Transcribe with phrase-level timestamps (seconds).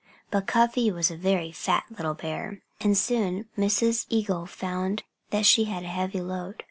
[0.31, 2.63] But Cuffy was a very fat little bear.
[2.79, 4.07] And soon Mrs.
[4.09, 6.55] Eagle found that she had a heavy load.